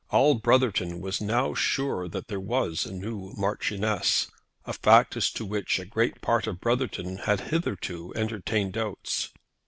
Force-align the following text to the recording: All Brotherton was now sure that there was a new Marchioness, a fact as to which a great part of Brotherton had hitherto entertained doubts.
All 0.09 0.33
Brotherton 0.33 0.99
was 0.99 1.21
now 1.21 1.53
sure 1.53 2.07
that 2.07 2.27
there 2.27 2.39
was 2.39 2.87
a 2.87 2.91
new 2.91 3.33
Marchioness, 3.37 4.31
a 4.65 4.73
fact 4.73 5.15
as 5.15 5.29
to 5.33 5.45
which 5.45 5.77
a 5.77 5.85
great 5.85 6.21
part 6.21 6.47
of 6.47 6.59
Brotherton 6.59 7.17
had 7.17 7.39
hitherto 7.51 8.11
entertained 8.15 8.73
doubts. 8.73 9.29